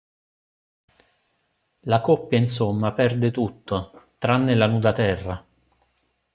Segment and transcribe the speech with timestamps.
[1.83, 5.45] La coppia insomma perde tutto, tranne la nuda terra.